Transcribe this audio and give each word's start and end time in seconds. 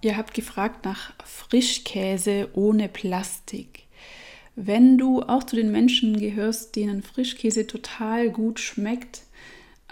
Ihr 0.00 0.16
habt 0.16 0.34
gefragt 0.34 0.84
nach 0.84 1.12
Frischkäse 1.24 2.48
ohne 2.52 2.88
Plastik. 2.88 3.84
Wenn 4.54 4.98
du 4.98 5.22
auch 5.22 5.44
zu 5.44 5.56
den 5.56 5.72
Menschen 5.72 6.18
gehörst, 6.18 6.76
denen 6.76 7.02
Frischkäse 7.02 7.66
total 7.66 8.30
gut 8.30 8.60
schmeckt, 8.60 9.22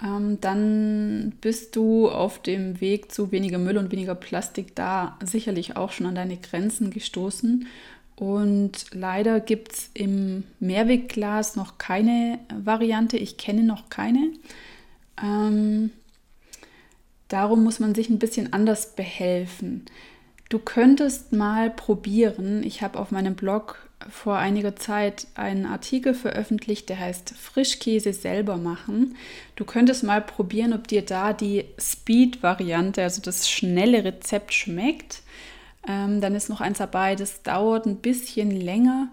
ähm, 0.03 0.40
dann 0.40 1.32
bist 1.40 1.77
du 1.77 2.08
auf 2.08 2.40
dem 2.43 2.80
Weg 2.80 3.12
zu 3.12 3.32
weniger 3.32 3.58
Müll 3.58 3.79
und 3.79 3.93
weniger 3.93 4.14
Plastik 4.14 4.75
da 4.75 5.18
sicherlich 5.25 5.77
auch 5.77 5.93
schon 5.93 6.07
an 6.07 6.14
deine 6.14 6.36
Grenzen 6.36 6.91
gestoßen. 6.91 7.66
Und 8.16 8.86
leider 8.93 9.41
gibt 9.41 9.73
es 9.73 9.91
im 9.95 10.45
Mehrwegglas 10.59 11.57
noch 11.57 11.79
keine 11.79 12.39
Variante. 12.64 13.18
Ich 13.18 13.36
kenne 13.36 13.62
noch 13.62 13.89
keine. 13.89 14.32
Ähm, 15.23 15.90
Darum 17.29 17.64
muss 17.64 17.80
man 17.80 17.94
sich 17.94 18.08
ein 18.08 18.18
bisschen 18.18 18.53
anders 18.53 18.94
behelfen. 18.94 19.84
Du 20.48 20.58
könntest 20.61 21.32
mal 21.32 21.71
probieren, 21.71 22.62
ich 22.62 22.82
habe 22.82 22.98
auf 22.98 23.11
meinem 23.11 23.34
Blog 23.34 23.86
vor 24.08 24.36
einiger 24.36 24.76
Zeit 24.76 25.26
einen 25.34 25.67
Artikel 25.67 26.14
veröffentlicht, 26.14 26.89
der 26.89 27.00
heißt 27.00 27.31
Frischkäse 27.31 28.12
selber 28.12 28.57
machen. 28.57 29.17
Du 29.57 29.64
könntest 29.64 30.04
mal 30.04 30.20
probieren, 30.20 30.72
ob 30.72 30.86
dir 30.86 31.03
da 31.03 31.32
die 31.32 31.64
Speed-Variante, 31.81 33.03
also 33.03 33.22
das 33.22 33.50
schnelle 33.50 34.05
Rezept 34.05 34.55
schmeckt. 34.55 35.22
Ähm, 35.89 36.20
dann 36.20 36.34
ist 36.34 36.48
noch 36.48 36.61
eins 36.61 36.78
dabei, 36.78 37.17
das 37.17 37.42
dauert 37.42 37.86
ein 37.86 37.97
bisschen 37.97 38.50
länger. 38.50 39.08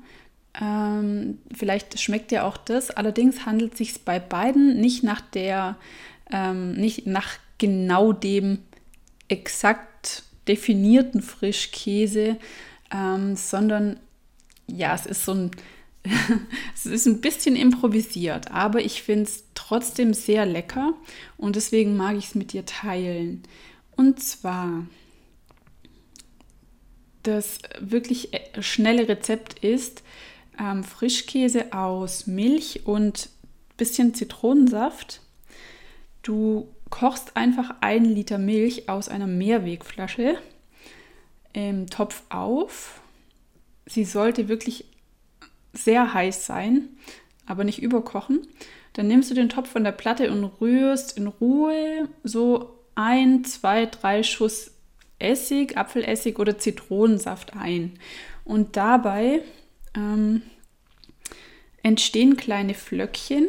Ähm, 0.59 1.39
vielleicht 1.53 1.99
schmeckt 1.99 2.31
dir 2.31 2.45
auch 2.45 2.57
das. 2.57 2.91
Allerdings 2.91 3.45
handelt 3.45 3.73
es 3.73 3.77
sich 3.79 4.05
bei 4.05 4.19
beiden 4.19 4.79
nicht 4.79 5.03
nach 5.03 5.21
der, 5.21 5.77
ähm, 6.31 6.73
nicht 6.73 7.07
nach 7.07 7.37
genau 7.57 8.13
dem 8.13 8.59
exakt 9.27 10.23
definierten 10.47 11.21
Frischkäse, 11.21 12.37
ähm, 12.91 13.35
sondern 13.35 13.99
ja, 14.67 14.93
es 14.93 15.05
ist 15.05 15.25
so 15.25 15.33
ein, 15.33 15.51
es 16.75 16.85
ist 16.85 17.05
ein 17.05 17.21
bisschen 17.21 17.55
improvisiert, 17.55 18.51
aber 18.51 18.81
ich 18.81 19.03
finde 19.03 19.23
es 19.23 19.43
trotzdem 19.53 20.13
sehr 20.13 20.45
lecker 20.45 20.93
und 21.37 21.55
deswegen 21.55 21.95
mag 21.95 22.17
ich 22.17 22.25
es 22.25 22.35
mit 22.35 22.53
dir 22.53 22.65
teilen. 22.65 23.43
Und 23.95 24.21
zwar, 24.21 24.85
das 27.23 27.59
wirklich 27.79 28.33
äh, 28.33 28.61
schnelle 28.61 29.07
Rezept 29.07 29.63
ist 29.63 30.03
ähm, 30.59 30.83
Frischkäse 30.83 31.73
aus 31.73 32.27
Milch 32.27 32.81
und 32.85 33.29
bisschen 33.77 34.13
Zitronensaft. 34.13 35.21
Du 36.21 36.67
kochst 36.93 37.35
einfach 37.35 37.73
einen 37.81 38.05
Liter 38.05 38.37
Milch 38.37 38.87
aus 38.87 39.09
einer 39.09 39.25
Mehrwegflasche 39.25 40.37
im 41.51 41.89
Topf 41.89 42.21
auf. 42.29 43.01
Sie 43.87 44.05
sollte 44.05 44.47
wirklich 44.47 44.85
sehr 45.73 46.13
heiß 46.13 46.45
sein, 46.45 46.89
aber 47.47 47.63
nicht 47.63 47.81
überkochen. 47.81 48.45
Dann 48.93 49.07
nimmst 49.07 49.31
du 49.31 49.33
den 49.33 49.49
Topf 49.49 49.71
von 49.71 49.83
der 49.83 49.91
Platte 49.91 50.31
und 50.31 50.43
rührst 50.61 51.17
in 51.17 51.25
Ruhe 51.25 52.09
so 52.23 52.77
ein, 52.93 53.43
zwei, 53.43 53.87
drei 53.87 54.21
Schuss 54.21 54.69
Essig, 55.17 55.75
Apfelessig 55.75 56.37
oder 56.37 56.59
Zitronensaft 56.59 57.55
ein. 57.55 57.97
Und 58.45 58.77
dabei 58.77 59.41
ähm, 59.95 60.43
entstehen 61.81 62.37
kleine 62.37 62.75
Flöckchen 62.75 63.47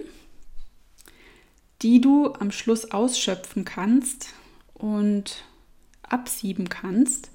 die 1.82 2.00
du 2.00 2.32
am 2.34 2.50
Schluss 2.50 2.90
ausschöpfen 2.90 3.64
kannst 3.64 4.28
und 4.74 5.44
absieben 6.02 6.68
kannst. 6.68 7.30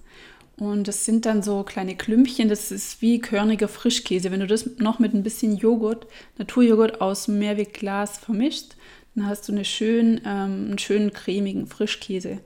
Und 0.58 0.90
das 0.90 1.06
sind 1.06 1.26
dann 1.26 1.42
so 1.42 1.64
kleine 1.64 1.96
Klümpchen, 1.96 2.50
das 2.50 2.72
ist 2.72 3.02
wie 3.02 3.20
körniger 3.20 3.70
Frischkäse. 3.70 4.30
Wenn 4.30 4.42
du 4.42 4.48
das 4.48 4.78
noch 4.78 5.00
mit 5.00 5.14
ein 5.14 5.24
bisschen 5.24 5.56
Joghurt, 5.56 6.06
Naturjoghurt 6.38 7.00
aus 7.00 7.26
dem 7.26 7.40
Mehrwegglas 7.40 8.18
vermischst, 8.18 8.76
dann 9.16 9.28
hast 9.28 9.48
du 9.48 9.54
eine 9.54 9.64
schön, 9.64 10.20
ähm, 10.26 10.68
einen 10.68 10.78
schönen 10.78 11.14
cremigen 11.14 11.66
Frischkäse. 11.66 12.40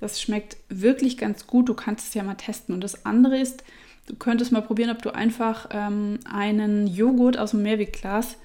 Das 0.00 0.20
schmeckt 0.20 0.58
wirklich 0.68 1.16
ganz 1.16 1.46
gut. 1.46 1.68
Du 1.68 1.74
kannst 1.74 2.08
es 2.08 2.14
ja 2.14 2.22
mal 2.22 2.34
testen. 2.34 2.74
Und 2.74 2.82
das 2.82 3.06
andere 3.06 3.38
ist, 3.38 3.64
du 4.06 4.14
könntest 4.16 4.52
mal 4.52 4.60
probieren, 4.60 4.90
ob 4.90 5.00
du 5.00 5.14
einfach 5.14 5.68
ähm, 5.70 6.18
einen 6.30 6.86
Joghurt 6.86 7.38
aus 7.38 7.52
dem 7.52 7.62
Mehrwegglas 7.62 8.36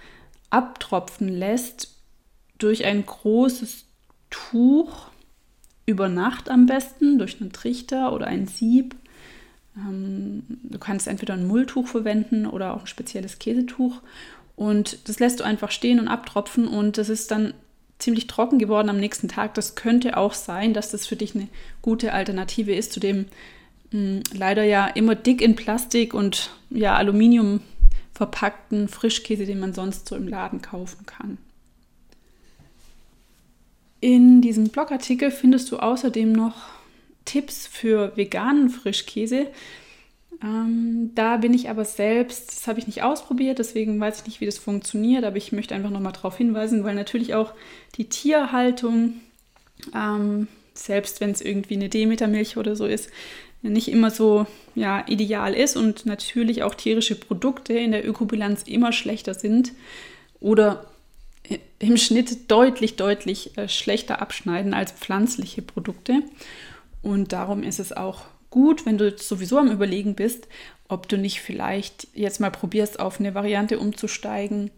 abtropfen 0.50 1.28
lässt 1.28 1.99
durch 2.60 2.86
ein 2.86 3.06
großes 3.06 3.86
Tuch 4.30 5.08
über 5.86 6.08
Nacht 6.08 6.50
am 6.50 6.68
besten, 6.68 7.18
durch 7.18 7.42
einen 7.42 7.52
Trichter 7.52 8.14
oder 8.14 8.28
ein 8.28 8.46
Sieb. 8.48 8.96
Ähm, 9.76 10.44
du 10.64 10.78
kannst 10.78 11.08
entweder 11.08 11.34
ein 11.34 11.48
Mulltuch 11.48 11.88
verwenden 11.88 12.46
oder 12.46 12.76
auch 12.76 12.82
ein 12.82 12.88
spezielles 12.88 13.40
Käsetuch. 13.40 14.02
Und 14.56 15.10
das 15.10 15.20
lässt 15.20 15.40
du 15.40 15.44
einfach 15.44 15.72
stehen 15.72 16.00
und 16.00 16.08
abtropfen 16.08 16.68
und 16.68 16.98
das 16.98 17.10
ist 17.10 17.32
dann 17.32 17.54
ziemlich 17.98 18.28
trocken 18.28 18.60
geworden 18.60 18.90
am 18.90 19.00
nächsten 19.00 19.28
Tag. 19.28 19.54
Das 19.56 19.76
könnte 19.76 20.18
auch 20.18 20.34
sein, 20.34 20.74
dass 20.74 20.92
das 20.92 21.08
für 21.08 21.16
dich 21.16 21.36
eine 21.36 21.48
gute 21.82 22.14
Alternative 22.14 22.74
ist 22.74 22.94
zu 22.94 23.00
dem 23.00 23.26
mh, 23.92 24.22
leider 24.34 24.64
ja 24.64 24.88
immer 24.88 25.16
dick 25.16 25.42
in 25.42 25.56
Plastik 25.56 26.14
und 26.14 26.52
ja 26.70 26.96
Aluminium 26.96 27.62
verpackten 28.14 28.90
Frischkäse, 28.90 29.46
den 29.46 29.60
man 29.60 29.74
sonst 29.74 30.08
so 30.08 30.16
im 30.16 30.28
Laden 30.28 30.62
kaufen 30.62 31.06
kann. 31.06 31.38
In 34.02 34.42
diesem 34.42 34.70
Blogartikel 34.70 35.32
findest 35.32 35.72
du 35.72 35.78
außerdem 35.78 36.32
noch 36.32 36.56
Tipps 37.26 37.68
für 37.68 38.16
veganen 38.16 38.70
Frischkäse. 38.70 39.48
Ähm, 40.42 41.12
da 41.16 41.38
bin 41.38 41.54
ich 41.54 41.70
aber 41.70 41.84
selbst, 41.84 42.48
das 42.50 42.68
habe 42.68 42.80
ich 42.80 42.88
nicht 42.88 43.04
ausprobiert, 43.04 43.60
deswegen 43.60 44.00
weiß 44.00 44.22
ich 44.22 44.28
nicht, 44.28 44.42
wie 44.42 44.46
das 44.46 44.58
funktioniert, 44.58 45.26
aber 45.26 45.36
ich 45.36 45.52
möchte 45.52 45.76
einfach 45.76 45.90
nochmal 45.90 46.14
darauf 46.14 46.38
hinweisen, 46.38 46.84
weil 46.86 46.96
natürlich 46.96 47.34
auch 47.34 47.54
die 47.98 48.06
Tierhaltung, 48.06 49.16
ähm, 49.94 50.48
selbst 50.74 51.20
wenn 51.20 51.32
es 51.32 51.42
irgendwie 51.42 51.74
eine 51.74 51.90
Demetermilch 51.90 52.56
oder 52.56 52.78
so 52.78 52.86
ist, 52.86 53.10
nicht 53.62 53.90
immer 53.90 54.12
so 54.12 54.48
ja, 54.76 55.04
ideal 55.08 55.54
ist 55.54 55.76
und 55.76 56.06
natürlich 56.06 56.64
auch 56.64 56.74
tierische 56.74 57.16
Produkte 57.16 57.74
in 57.74 57.92
der 57.92 58.08
Ökobilanz 58.08 58.64
immer 58.64 58.94
schlechter 58.94 59.34
sind 59.34 59.74
oder 60.40 60.89
im 61.80 61.98
Schnitt 61.98 62.52
deutlich, 62.52 62.96
deutlich 62.96 63.58
äh, 63.58 63.68
schlechter 63.68 64.22
abschneiden 64.22 64.74
als 64.74 64.92
pflanzliche 64.92 65.62
Produkte. 65.62 66.22
Und 67.02 67.32
darum 67.32 67.64
ist 67.64 67.80
es 67.80 67.94
auch 67.94 68.26
gut, 68.50 68.86
wenn 68.86 68.98
du 68.98 69.16
sowieso 69.18 69.58
am 69.58 69.72
Überlegen 69.72 70.16
bist, 70.16 70.48
ob 70.88 71.08
du 71.08 71.18
nicht 71.18 71.42
vielleicht 71.42 72.08
jetzt 72.14 72.40
mal 72.40 72.52
probierst, 72.52 73.00
auf 73.00 73.20
eine 73.20 73.36
Variante 73.36 73.80
umzusteigen, 73.80 74.72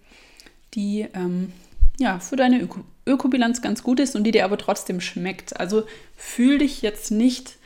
die 0.73 1.07
ähm, 1.13 1.51
ja, 1.97 2.19
für 2.19 2.35
deine 2.35 2.61
Öko 2.61 2.81
Ökobilanz 3.07 3.63
ganz 3.63 3.81
gut 3.81 3.99
ist 3.99 4.15
und 4.15 4.25
die 4.25 4.31
dir 4.31 4.45
aber 4.45 4.59
trotzdem 4.59 5.01
schmeckt. 5.01 5.59
Also 5.59 5.83
fühl 6.15 6.59
dich 6.59 6.83
jetzt 6.83 7.09
nicht 7.09 7.57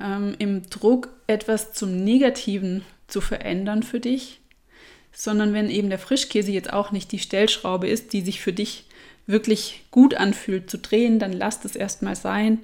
ähm, 0.00 0.34
im 0.38 0.68
Druck, 0.68 1.10
etwas 1.28 1.72
zum 1.72 2.02
Negativen 2.02 2.84
zu 3.06 3.20
verändern 3.20 3.84
für 3.84 4.00
dich, 4.00 4.39
sondern 5.12 5.52
wenn 5.52 5.70
eben 5.70 5.90
der 5.90 5.98
Frischkäse 5.98 6.52
jetzt 6.52 6.72
auch 6.72 6.92
nicht 6.92 7.12
die 7.12 7.18
Stellschraube 7.18 7.88
ist, 7.88 8.12
die 8.12 8.20
sich 8.20 8.40
für 8.40 8.52
dich 8.52 8.86
wirklich 9.26 9.84
gut 9.90 10.14
anfühlt 10.14 10.70
zu 10.70 10.78
drehen, 10.78 11.18
dann 11.18 11.32
lass 11.32 11.60
das 11.60 11.76
erstmal 11.76 12.16
sein 12.16 12.58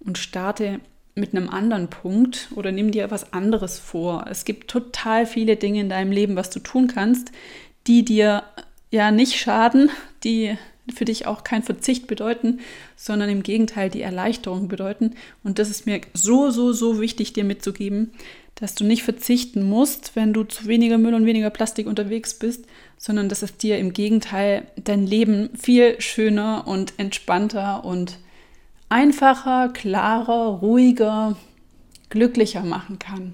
und 0.00 0.18
starte 0.18 0.80
mit 1.14 1.34
einem 1.34 1.48
anderen 1.48 1.88
Punkt 1.88 2.48
oder 2.54 2.72
nimm 2.72 2.92
dir 2.92 3.10
was 3.10 3.32
anderes 3.32 3.78
vor. 3.78 4.26
Es 4.30 4.44
gibt 4.44 4.70
total 4.70 5.26
viele 5.26 5.56
Dinge 5.56 5.80
in 5.80 5.88
deinem 5.88 6.12
Leben, 6.12 6.36
was 6.36 6.50
du 6.50 6.60
tun 6.60 6.86
kannst, 6.86 7.32
die 7.86 8.04
dir 8.04 8.44
ja 8.90 9.10
nicht 9.10 9.36
schaden, 9.36 9.90
die 10.24 10.56
für 10.92 11.04
dich 11.04 11.26
auch 11.26 11.44
kein 11.44 11.62
Verzicht 11.62 12.06
bedeuten, 12.06 12.60
sondern 12.96 13.28
im 13.28 13.42
Gegenteil 13.42 13.90
die 13.90 14.02
Erleichterung 14.02 14.68
bedeuten. 14.68 15.14
Und 15.44 15.58
das 15.58 15.70
ist 15.70 15.86
mir 15.86 16.00
so, 16.14 16.50
so, 16.50 16.72
so 16.72 17.00
wichtig, 17.00 17.32
dir 17.32 17.44
mitzugeben, 17.44 18.12
dass 18.54 18.74
du 18.74 18.84
nicht 18.84 19.04
verzichten 19.04 19.62
musst, 19.62 20.16
wenn 20.16 20.32
du 20.32 20.42
zu 20.42 20.66
weniger 20.66 20.98
Müll 20.98 21.14
und 21.14 21.26
weniger 21.26 21.50
Plastik 21.50 21.86
unterwegs 21.86 22.34
bist, 22.34 22.64
sondern 22.96 23.28
dass 23.28 23.42
es 23.42 23.56
dir 23.56 23.78
im 23.78 23.92
Gegenteil 23.92 24.66
dein 24.82 25.06
Leben 25.06 25.50
viel 25.56 26.00
schöner 26.00 26.66
und 26.66 26.94
entspannter 26.98 27.84
und 27.84 28.18
einfacher, 28.88 29.68
klarer, 29.68 30.58
ruhiger, 30.58 31.36
glücklicher 32.10 32.64
machen 32.64 32.98
kann. 32.98 33.32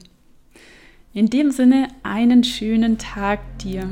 In 1.15 1.31
dem 1.31 1.53
Sinne 1.53 1.89
einen 2.03 2.45
schönen 2.45 2.99
Tag 2.99 3.41
dir. 3.61 3.89